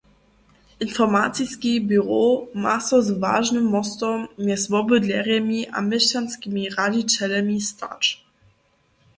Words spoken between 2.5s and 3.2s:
ma so z